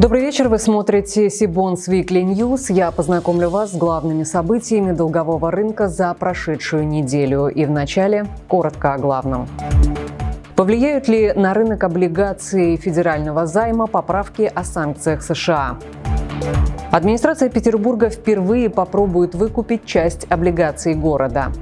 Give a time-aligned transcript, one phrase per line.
[0.00, 2.72] Добрый вечер, вы смотрите Сибонс Weekly News.
[2.72, 7.48] Я познакомлю вас с главными событиями долгового рынка за прошедшую неделю.
[7.48, 9.46] И вначале коротко о главном.
[10.56, 15.76] Повлияют ли на рынок облигаций федерального займа поправки о санкциях США?
[16.90, 21.52] Администрация Петербурга впервые попробует выкупить часть облигаций города.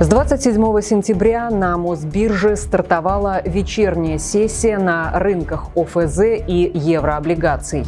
[0.00, 7.84] С 27 сентября на Мосбирже стартовала вечерняя сессия на рынках ОФЗ и еврооблигаций.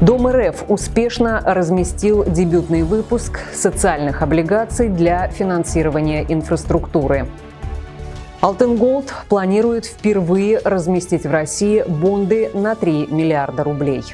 [0.00, 7.26] Дом РФ успешно разместил дебютный выпуск социальных облигаций для финансирования инфраструктуры.
[8.40, 14.04] Алтенголд планирует впервые разместить в России бонды на 3 миллиарда рублей.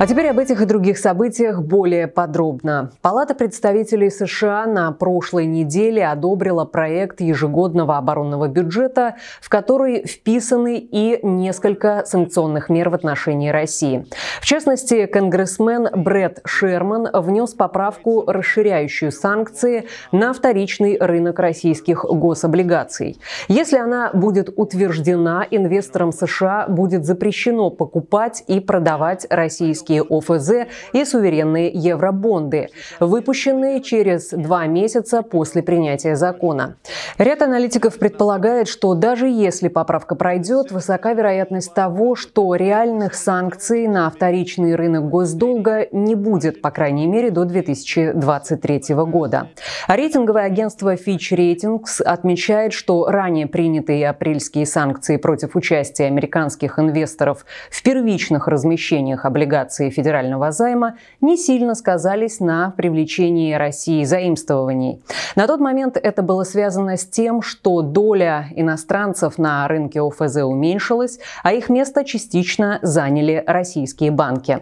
[0.00, 2.92] А теперь об этих и других событиях более подробно.
[3.02, 11.18] Палата представителей США на прошлой неделе одобрила проект ежегодного оборонного бюджета, в который вписаны и
[11.24, 14.06] несколько санкционных мер в отношении России.
[14.40, 23.18] В частности, конгрессмен Брэд Шерман внес поправку, расширяющую санкции на вторичный рынок российских гособлигаций.
[23.48, 31.04] Если она будет утверждена, инвесторам США будет запрещено покупать и продавать российские российские ОФЗ и
[31.04, 32.68] суверенные евробонды,
[33.00, 36.76] выпущенные через два месяца после принятия закона.
[37.18, 44.10] Ряд аналитиков предполагает, что даже если поправка пройдет, высока вероятность того, что реальных санкций на
[44.10, 49.48] вторичный рынок госдолга не будет, по крайней мере, до 2023 года.
[49.88, 57.82] Рейтинговое агентство Fitch Ratings отмечает, что ранее принятые апрельские санкции против участия американских инвесторов в
[57.82, 65.02] первичных размещениях облигаций операции федерального займа не сильно сказались на привлечении России заимствований.
[65.36, 71.18] На тот момент это было связано с тем, что доля иностранцев на рынке ОФЗ уменьшилась,
[71.42, 74.60] а их место частично заняли российские банки.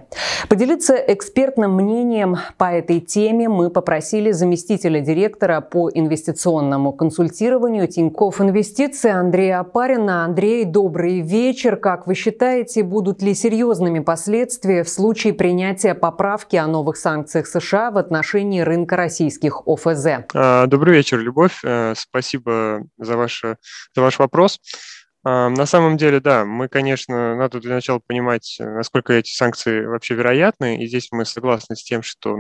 [0.49, 9.11] Поделиться экспертным мнением по этой теме мы попросили заместителя директора по инвестиционному консультированию Тинькофф Инвестиции
[9.11, 10.25] Андрея Апарина.
[10.25, 11.77] Андрей, добрый вечер.
[11.77, 17.47] Как вы считаете, будут ли серьезными последствия в случае случае принятия поправки о новых санкциях
[17.47, 20.07] США в отношении рынка российских ОФЗ.
[20.35, 21.61] А, добрый вечер, Любовь.
[21.63, 23.57] Э, спасибо за, ваше,
[23.95, 24.59] за ваш вопрос.
[25.29, 30.81] На самом деле, да, мы, конечно, надо для начала понимать, насколько эти санкции вообще вероятны,
[30.81, 32.37] и здесь мы согласны с тем, что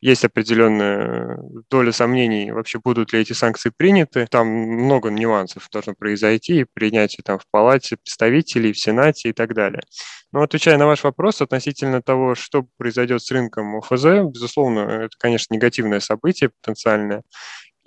[0.00, 1.36] есть определенная
[1.68, 4.28] доля сомнений, вообще будут ли эти санкции приняты.
[4.30, 9.82] Там много нюансов должно произойти, принятие там в Палате представителей, в Сенате и так далее.
[10.30, 15.54] Но отвечая на ваш вопрос относительно того, что произойдет с рынком ОФЗ, безусловно, это, конечно,
[15.54, 17.22] негативное событие потенциальное.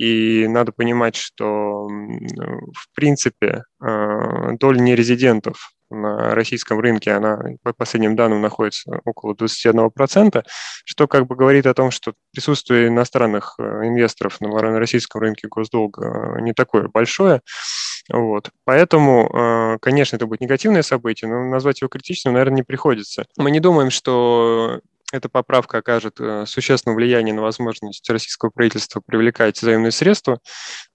[0.04, 8.18] И надо понимать, что, в принципе, э, доля нерезидентов на российском рынке, она по последним
[8.18, 10.44] данным находится около 21%,
[10.84, 16.38] что как бы говорит о том, что присутствие иностранных э, инвесторов на российском рынке госдолга
[16.42, 17.40] не такое большое.
[18.12, 18.50] Вот.
[18.66, 23.26] Поэтому, э, конечно, это будет негативное событие, но назвать его критичным, наверное, не приходится.
[23.38, 24.82] Мы не думаем, что
[25.14, 30.40] эта поправка окажет э, существенное влияние на возможность российского правительства привлекать заемные средства,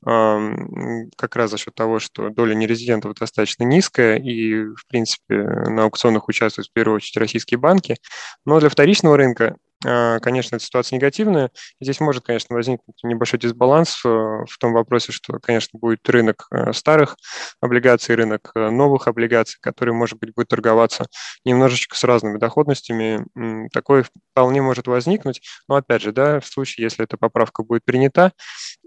[0.05, 6.29] как раз за счет того, что доля нерезидентов достаточно низкая, и, в принципе, на аукционах
[6.29, 7.97] участвуют в первую очередь российские банки.
[8.45, 11.51] Но для вторичного рынка конечно, эта ситуация негативная.
[11.81, 16.73] Здесь может, конечно, возникнуть небольшой дисбаланс э, в том вопросе, что, конечно, будет рынок э,
[16.73, 17.17] старых
[17.61, 21.07] облигаций, рынок э, новых облигаций, который, может быть, будет торговаться
[21.45, 23.25] немножечко с разными доходностями.
[23.73, 25.43] Такое вполне может возникнуть.
[25.69, 28.33] Но, опять же, да, в случае, если эта поправка будет принята,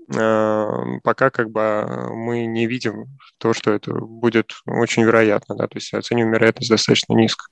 [0.07, 5.93] пока как бы мы не видим то, что это будет очень вероятно, да, то есть
[5.93, 7.45] оцениваем вероятность достаточно низко.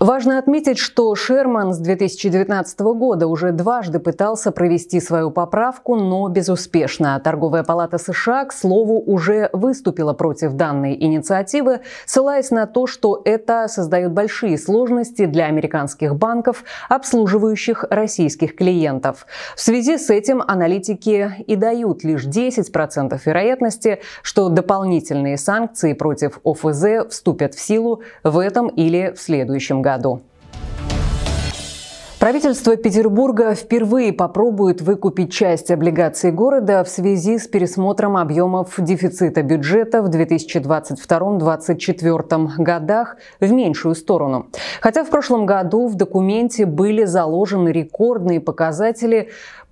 [0.00, 7.20] Важно отметить, что Шерман с 2019 года уже дважды пытался провести свою поправку, но безуспешно.
[7.24, 13.66] Торговая палата США, к слову, уже выступила против данной инициативы, ссылаясь на то, что это
[13.66, 19.26] создает большие сложности для американских банков, обслуживающих российских клиентов.
[19.56, 27.10] В связи с этим аналитики и дают лишь 10% вероятности, что дополнительные санкции против ОФЗ
[27.10, 30.20] вступят в силу в этом или в следующем году году.
[32.18, 40.02] Правительство Петербурга впервые попробует выкупить часть облигаций города в связи с пересмотром объемов дефицита бюджета
[40.02, 44.48] в 2022-2024 годах в меньшую сторону.
[44.80, 49.28] Хотя в прошлом году в документе были заложены рекордные показатели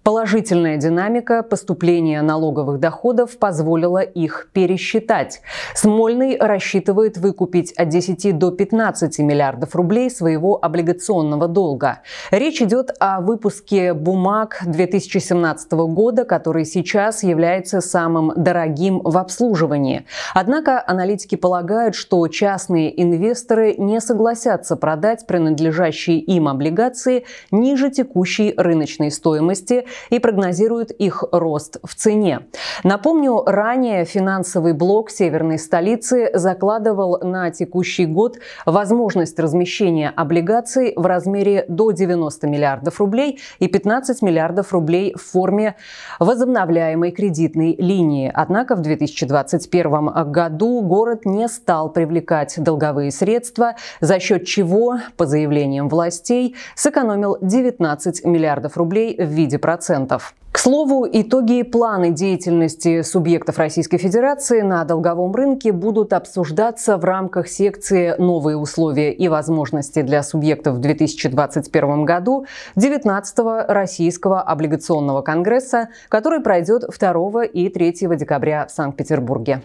[0.07, 5.41] Положительная динамика поступления налоговых доходов позволила их пересчитать.
[5.75, 12.03] Смольный рассчитывает выкупить от 10 до 15 миллиардов рублей своего облигационного долга.
[12.31, 20.07] Речь идет о выпуске бумаг 2017 года, который сейчас является самым дорогим в обслуживании.
[20.35, 29.11] Однако аналитики полагают, что частные инвесторы не согласятся продать принадлежащие им облигации ниже текущей рыночной
[29.11, 32.47] стоимости и прогнозируют их рост в цене.
[32.85, 41.65] Напомню, ранее финансовый блок северной столицы закладывал на текущий год возможность размещения облигаций в размере
[41.69, 45.77] до 90 миллиардов рублей и 15 миллиардов рублей в форме
[46.19, 48.31] возобновляемой кредитной линии.
[48.35, 55.89] Однако в 2021 году город не стал привлекать долговые средства, за счет чего, по заявлениям
[55.89, 59.86] властей, сэкономил 19 миллиардов рублей в виде процентов.
[60.57, 67.05] К слову, итоги и планы деятельности субъектов Российской Федерации на долговом рынке будут обсуждаться в
[67.05, 75.91] рамках секции «Новые условия и возможности для субъектов в 2021 году» 19-го Российского облигационного конгресса,
[76.09, 79.61] который пройдет 2 и 3 декабря в Санкт-Петербурге.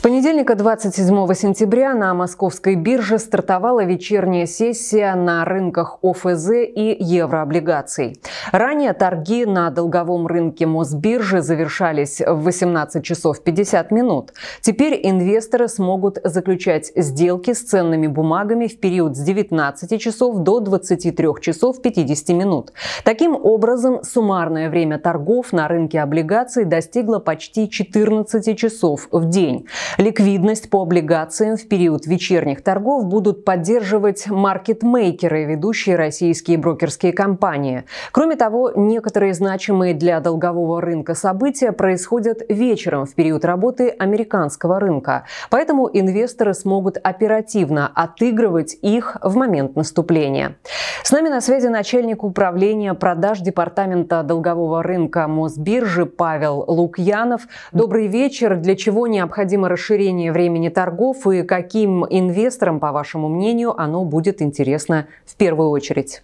[0.00, 8.18] С понедельника 27 сентября на московской бирже стартовала вечерняя сессия на рынках ОФЗ и еврооблигаций.
[8.50, 14.32] Ранее торги на долговом рынке Мосбиржи завершались в 18 часов 50 минут.
[14.62, 21.28] Теперь инвесторы смогут заключать сделки с ценными бумагами в период с 19 часов до 23
[21.42, 22.72] часов 50 минут.
[23.04, 29.66] Таким образом, суммарное время торгов на рынке облигаций достигло почти 14 часов в день.
[29.98, 37.84] Ликвидность по облигациям в период вечерних торгов будут поддерживать маркетмейкеры, ведущие российские брокерские компании.
[38.12, 45.24] Кроме того, некоторые значимые для долгового рынка события происходят вечером в период работы американского рынка.
[45.50, 50.56] Поэтому инвесторы смогут оперативно отыгрывать их в момент наступления.
[51.02, 57.42] С нами на связи начальник управления продаж Департамента долгового рынка Мосбиржи Павел Лукьянов.
[57.72, 58.56] Добрый вечер.
[58.56, 65.06] Для чего необходимо расширение времени торгов и каким инвесторам, по вашему мнению, оно будет интересно
[65.24, 66.22] в первую очередь?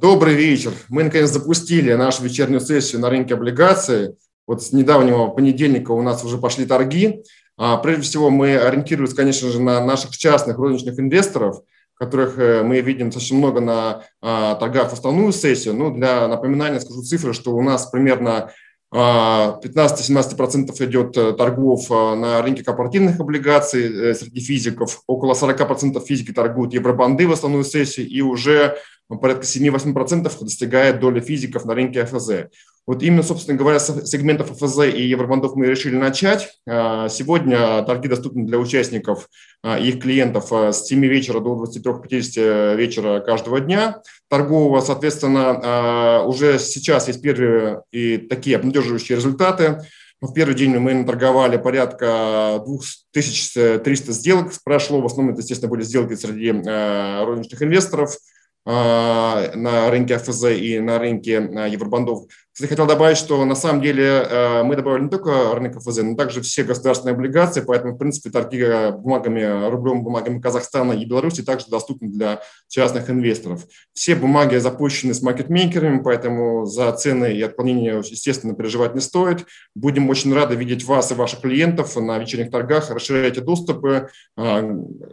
[0.00, 0.72] Добрый вечер.
[0.88, 4.16] Мы, наконец, запустили нашу вечернюю сессию на рынке облигаций.
[4.46, 7.22] Вот с недавнего понедельника у нас уже пошли торги.
[7.56, 11.62] А, прежде всего, мы ориентируемся, конечно же, на наших частных розничных инвесторов,
[11.94, 15.74] которых э, мы видим достаточно много на а, торгах в основную сессию.
[15.74, 18.52] Ну, для напоминания скажу цифры, что у нас примерно
[18.92, 26.02] 15-17% а, идет э, торгов э, на рынке корпоративных облигаций э, среди физиков, около 40%
[26.06, 32.06] физики торгуют евробанды в основную сессию, и уже порядка 7-8% достигает доля физиков на рынке
[32.06, 32.48] ФЗ.
[32.88, 36.48] Вот именно, собственно говоря, с сегментов ФЗ и евробандов мы решили начать.
[36.66, 39.28] А, сегодня торги доступны для участников
[39.62, 44.00] а, и их клиентов а, с 7 вечера до 23-50 вечера каждого дня
[44.30, 44.80] торгового.
[44.80, 49.82] Соответственно, уже сейчас есть первые и такие обнадеживающие результаты.
[50.22, 54.50] В первый день мы торговали порядка 2300 сделок.
[54.64, 58.16] Прошло, в основном это, естественно, были сделки среди розничных инвесторов
[58.64, 61.34] на рынке ФЗ и на рынке
[61.70, 62.24] евробандов.
[62.58, 66.16] Кстати, хотел добавить, что на самом деле э, мы добавили не только рынок ФЗ, но
[66.16, 71.42] также все государственные облигации, поэтому, в принципе, торги э, бумагами, рублевыми бумагами Казахстана и Беларуси
[71.42, 73.64] также доступны для частных инвесторов.
[73.92, 79.46] Все бумаги запущены с маркетмейкерами, поэтому за цены и отклонения, естественно, переживать не стоит.
[79.76, 82.90] Будем очень рады видеть вас и ваших клиентов на вечерних торгах.
[82.90, 84.42] Расширяйте доступы, э,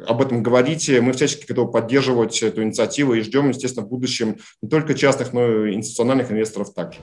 [0.08, 1.00] об этом говорите.
[1.00, 5.68] Мы всячески готовы поддерживать эту инициативу и ждем, естественно, в будущем не только частных, но
[5.68, 6.98] и институциональных инвесторов также.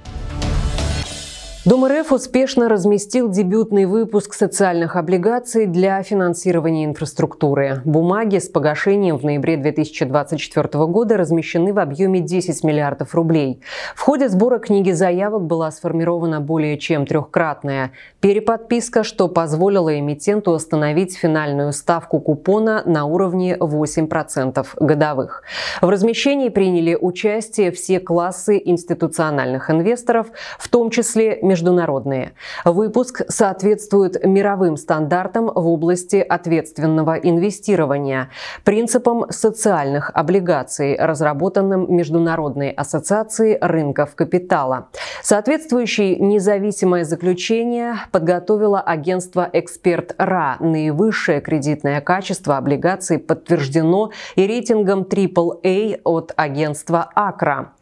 [1.65, 7.83] Дом РФ успешно разместил дебютный выпуск социальных облигаций для финансирования инфраструктуры.
[7.85, 13.61] Бумаги с погашением в ноябре 2024 года размещены в объеме 10 миллиардов рублей.
[13.95, 21.17] В ходе сбора книги заявок была сформирована более чем трехкратная переподписка, что позволило эмитенту установить
[21.17, 25.45] финальную ставку купона на уровне 8% годовых.
[25.81, 30.27] В размещении приняли участие все классы институциональных инвесторов,
[30.59, 32.33] в том числе международные.
[32.65, 38.31] Выпуск соответствует мировым стандартам в области ответственного инвестирования,
[38.65, 44.89] принципам социальных облигаций, разработанным Международной ассоциацией рынков капитала.
[45.23, 50.57] Соответствующее независимое заключение подготовило агентство «Эксперт РА».
[50.61, 57.73] Наивысшее кредитное качество облигаций подтверждено и рейтингом AAA от агентства «Акра».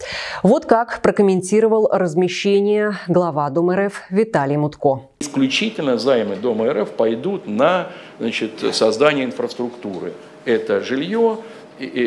[0.43, 5.03] Вот как прокомментировал размещение глава Дом РФ Виталий Мутко.
[5.21, 7.89] Исключительно займы Дома РФ пойдут на
[8.19, 10.15] значит, создание инфраструктуры.
[10.47, 11.37] Это жилье,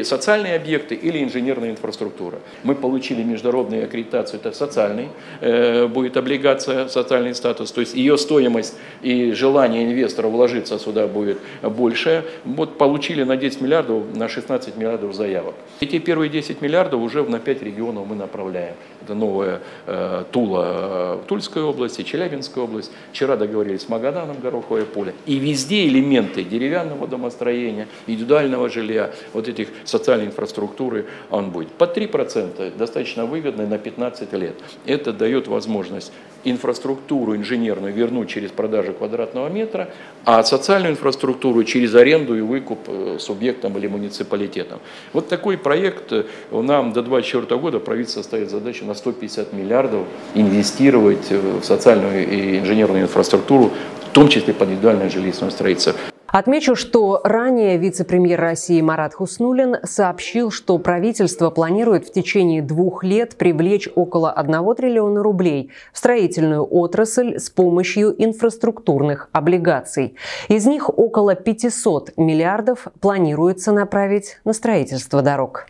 [0.04, 2.40] социальные объекты или инженерная инфраструктура.
[2.64, 5.10] Мы получили международную аккредитацию, это социальный,
[5.42, 11.40] э, будет облигация, социальный статус, то есть ее стоимость и желание инвестора вложиться сюда будет
[11.62, 12.24] больше.
[12.46, 15.56] Вот получили на 10 миллиардов, на 16 миллиардов заявок.
[15.80, 18.76] Эти первые 10 миллиардов уже на 5 регионов мы направляем.
[19.02, 22.92] Это новая э, Тула, э, Тульская область и Челябинская область.
[23.12, 25.14] Вчера договорились с Магаданом, Гороховое поле.
[25.26, 31.70] И везде элементы деревянного домостроения, индивидуального жилья, вот этих социальной инфраструктуры он будет.
[31.70, 34.56] По 3% достаточно выгодно на 15 лет.
[34.86, 36.12] Это дает возможность
[36.46, 39.90] инфраструктуру инженерную вернуть через продажу квадратного метра,
[40.26, 44.80] а социальную инфраструктуру через аренду и выкуп э, субъектам или муниципалитетам.
[45.14, 50.06] Вот такой проект э, нам до 2024 года правительство ставит задачу на 150 миллиардов
[50.36, 53.72] инвестировать э, в социальную и инженерную инфраструктуру,
[54.10, 55.96] в том числе под индивидуальное жилищное строительство.
[56.34, 63.36] Отмечу, что ранее вице-премьер России Марат Хуснулин сообщил, что правительство планирует в течение двух лет
[63.36, 70.16] привлечь около 1 триллиона рублей в строительную отрасль с помощью инфраструктурных облигаций.
[70.48, 75.68] Из них около 500 миллиардов планируется направить на строительство дорог.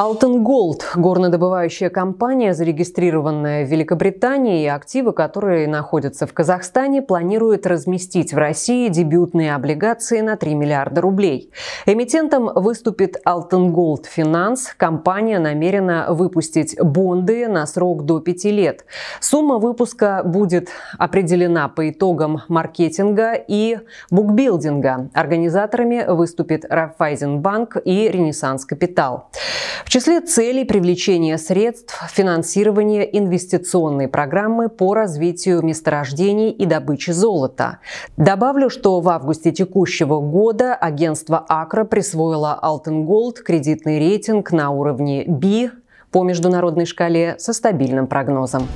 [0.00, 8.38] AltynGold – горнодобывающая компания, зарегистрированная в Великобритании, и активы, которые находятся в Казахстане, планирует разместить в
[8.38, 11.52] России дебютные облигации на 3 миллиарда рублей.
[11.84, 14.72] Эмитентом выступит AltynGold Финанс.
[14.74, 18.86] Компания намерена выпустить бонды на срок до 5 лет.
[19.20, 23.80] Сумма выпуска будет определена по итогам маркетинга и
[24.10, 25.10] букбилдинга.
[25.12, 29.28] Организаторами выступит Райфайзенбанк и Ренессанс Капитал.
[29.90, 37.80] В числе целей привлечения средств финансирование инвестиционной программы по развитию месторождений и добычи золота.
[38.16, 45.24] Добавлю, что в августе текущего года агентство Акра присвоило Alten Gold кредитный рейтинг на уровне
[45.26, 45.72] B
[46.12, 48.68] по международной шкале со стабильным прогнозом.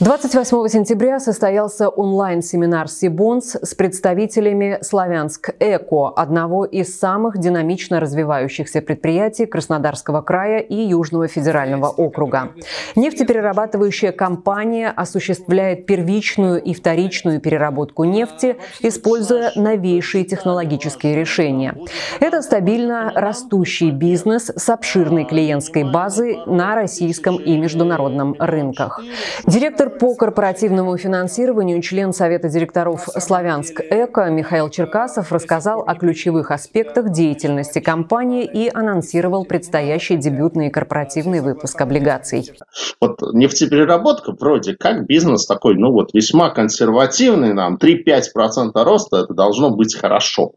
[0.00, 9.46] 28 сентября состоялся онлайн-семинар «Сибонс» с представителями «Славянск Эко», одного из самых динамично развивающихся предприятий
[9.46, 12.50] Краснодарского края и Южного федерального округа.
[12.96, 21.76] Нефтеперерабатывающая компания осуществляет первичную и вторичную переработку нефти, используя новейшие технологические решения.
[22.18, 29.00] Это стабильно растущий бизнес с обширной клиентской базой на российском и международном рынках.
[29.46, 36.50] Директор Директор по корпоративному финансированию, член Совета директоров «Славянск Эко» Михаил Черкасов рассказал о ключевых
[36.50, 42.50] аспектах деятельности компании и анонсировал предстоящий дебютный корпоративный выпуск облигаций.
[42.98, 49.68] Вот нефтепереработка вроде как бизнес такой, ну вот весьма консервативный, нам 3-5% роста, это должно
[49.68, 50.52] быть хорошо.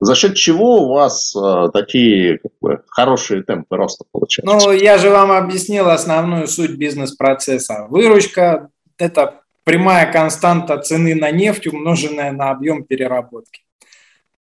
[0.00, 4.66] За счет чего у вас э, такие как бы, хорошие темпы роста получаются?
[4.66, 7.86] Ну, я же вам объяснил основную суть бизнес-процесса.
[7.88, 8.70] Выручка,
[9.02, 13.62] это прямая константа цены на нефть, умноженная на объем переработки.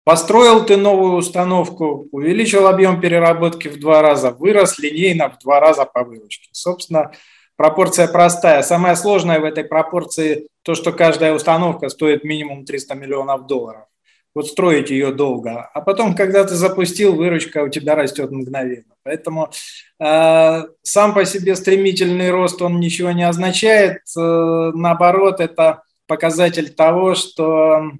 [0.04, 5.86] Построил ты новую установку, увеличил объем переработки в два раза, вырос линейно в два раза
[5.86, 6.50] по выручке.
[6.52, 7.12] Собственно,
[7.56, 8.62] пропорция простая.
[8.62, 13.86] Самое сложное в этой пропорции то, что каждая установка стоит минимум 300 миллионов долларов.
[14.34, 15.70] Вот строить ее долго.
[15.74, 18.96] А потом, когда ты запустил, выручка у тебя растет мгновенно.
[19.04, 19.52] Поэтому
[20.00, 23.98] э, сам по себе стремительный рост, он ничего не означает.
[24.18, 27.92] Э, наоборот, это показатель того, что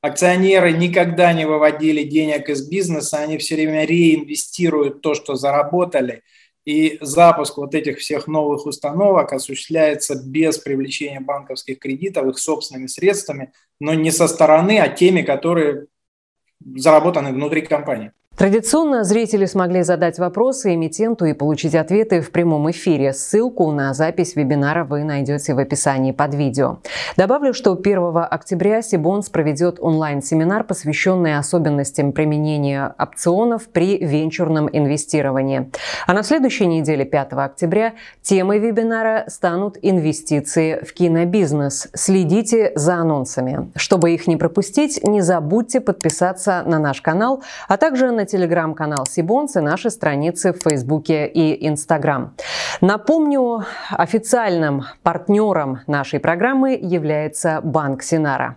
[0.00, 6.22] акционеры никогда не выводили денег из бизнеса, они все время реинвестируют то, что заработали.
[6.66, 13.52] И запуск вот этих всех новых установок осуществляется без привлечения банковских кредитов их собственными средствами,
[13.78, 15.86] но не со стороны, а теми, которые
[16.60, 18.10] заработаны внутри компании.
[18.36, 23.14] Традиционно зрители смогли задать вопросы эмитенту и получить ответы в прямом эфире.
[23.14, 26.80] Ссылку на запись вебинара вы найдете в описании под видео.
[27.16, 27.98] Добавлю, что 1
[28.30, 35.70] октября Сибонс проведет онлайн-семинар, посвященный особенностям применения опционов при венчурном инвестировании.
[36.06, 41.88] А на следующей неделе, 5 октября, темой вебинара станут инвестиции в кинобизнес.
[41.94, 43.70] Следите за анонсами.
[43.76, 49.56] Чтобы их не пропустить, не забудьте подписаться на наш канал, а также на телеграм-канал Сибонс
[49.56, 52.34] и наши страницы в Фейсбуке и Инстаграм.
[52.80, 58.56] Напомню, официальным партнером нашей программы является Банк Синара.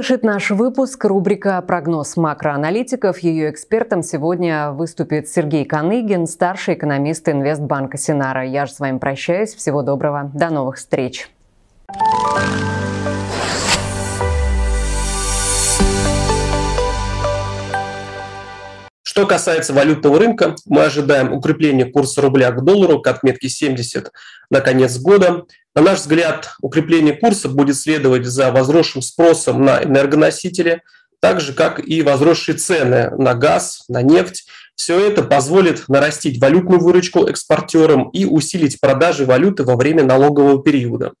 [0.00, 3.18] Завершит наш выпуск рубрика «Прогноз макроаналитиков».
[3.18, 8.46] Ее экспертом сегодня выступит Сергей Каныгин, старший экономист Инвестбанка Синара.
[8.46, 9.54] Я же с вами прощаюсь.
[9.54, 10.30] Всего доброго.
[10.32, 11.28] До новых встреч.
[19.02, 24.12] Что касается валютного рынка, мы ожидаем укрепления курса рубля к доллару к отметке 70
[24.48, 25.44] на конец года.
[25.74, 30.82] На наш взгляд, укрепление курса будет следовать за возросшим спросом на энергоносители,
[31.20, 34.48] так же, как и возросшие цены на газ, на нефть.
[34.74, 41.12] Все это позволит нарастить валютную выручку экспортерам и усилить продажи валюты во время налогового периода.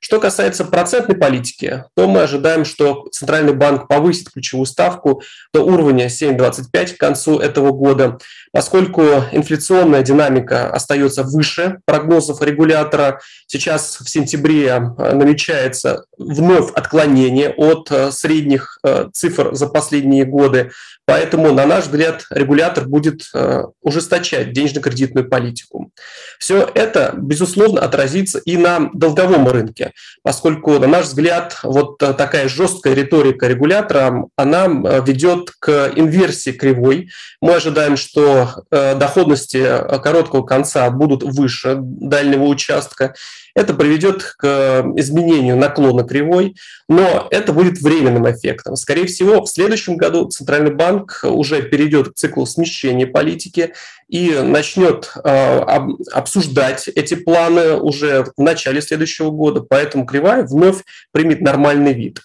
[0.00, 6.06] Что касается процентной политики, то мы ожидаем, что Центральный банк повысит ключевую ставку до уровня
[6.06, 8.18] 7,25 к концу этого года,
[8.52, 9.02] поскольку
[9.32, 13.20] инфляционная динамика остается выше прогнозов регулятора.
[13.46, 14.78] Сейчас в сентябре э,
[15.14, 20.70] намечается вновь отклонение от э, средних э, цифр за последние годы.
[21.04, 23.22] Поэтому, на наш взгляд, регулятор будет
[23.80, 25.90] ужесточать денежно-кредитную политику.
[26.38, 32.92] Все это, безусловно, отразится и на долговом рынке поскольку, на наш взгляд, вот такая жесткая
[32.92, 37.08] риторика регулятора, она ведет к инверсии кривой.
[37.40, 38.37] Мы ожидаем, что
[38.70, 39.64] э, доходности
[40.02, 43.14] короткого конца будут выше дальнего участка,
[43.58, 46.54] это приведет к изменению наклона кривой,
[46.88, 48.76] но это будет временным эффектом.
[48.76, 53.74] Скорее всего, в следующем году Центральный банк уже перейдет к циклу смещения политики
[54.08, 55.58] и начнет э,
[56.12, 62.20] обсуждать эти планы уже в начале следующего года, поэтому кривая вновь примет нормальный вид.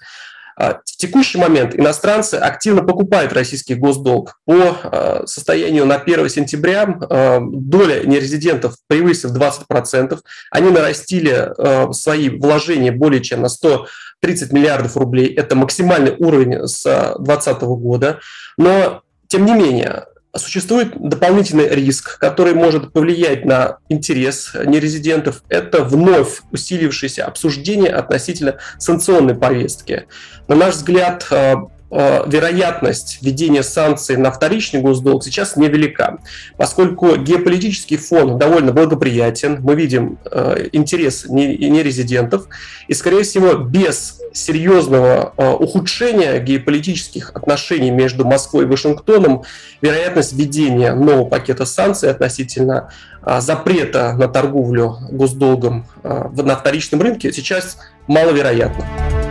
[0.56, 4.40] А, в текущий момент иностранцы активно покупают российский госдолг.
[4.46, 10.20] По а, состоянию на 1 сентября а, доля нерезидентов превысив 20%.
[10.52, 15.34] Они нарастили свои вложения более чем на 130 миллиардов рублей.
[15.34, 18.20] Это максимальный уровень с 2020 года.
[18.58, 25.44] Но, тем не менее, Существует дополнительный риск, который может повлиять на интерес нерезидентов.
[25.48, 30.08] Это вновь усилившееся обсуждение относительно санкционной повестки.
[30.48, 31.54] На наш взгляд, э,
[31.94, 36.20] вероятность введения санкций на вторичный госдолг сейчас невелика,
[36.58, 39.60] поскольку геополитический фон довольно благоприятен.
[39.62, 42.48] Мы видим э, интерес нерезидентов,
[42.88, 49.44] и, скорее всего, без серьезного э, ухудшения геополитических отношений между Москвой и Вашингтоном
[49.82, 57.32] вероятность введения нового пакета санкций относительно э, запрета на торговлю госдолгом э, на вторичном рынке
[57.32, 57.78] сейчас
[58.08, 59.23] маловероятна.